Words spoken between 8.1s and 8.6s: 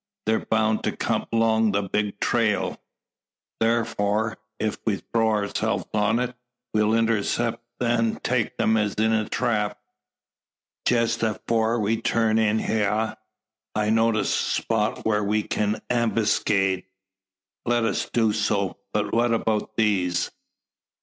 take